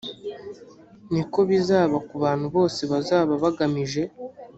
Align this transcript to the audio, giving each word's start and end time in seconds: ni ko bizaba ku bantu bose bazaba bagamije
ni 1.13 1.23
ko 1.31 1.39
bizaba 1.49 1.95
ku 2.07 2.15
bantu 2.23 2.45
bose 2.55 2.81
bazaba 2.91 3.33
bagamije 3.43 4.03